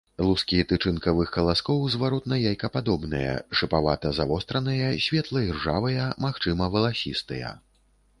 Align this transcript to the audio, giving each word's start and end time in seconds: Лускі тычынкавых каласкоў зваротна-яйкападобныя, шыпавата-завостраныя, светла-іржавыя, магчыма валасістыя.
Лускі 0.27 0.59
тычынкавых 0.69 1.33
каласкоў 1.35 1.83
зваротна-яйкападобныя, 1.95 3.35
шыпавата-завостраныя, 3.59 4.89
светла-іржавыя, 5.05 6.09
магчыма 6.27 6.71
валасістыя. 6.77 7.53